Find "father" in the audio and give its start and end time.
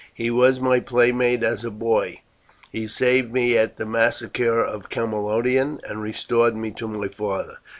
7.07-7.59